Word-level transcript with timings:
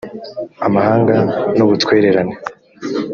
amahanga 0.65 1.15
n 1.57 1.59
ubutwererane 1.65 2.33